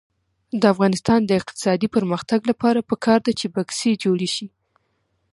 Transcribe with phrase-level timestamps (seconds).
[0.61, 4.47] د افغانستان د اقتصادي پرمختګ لپاره پکار ده چې بکسې جوړې شي.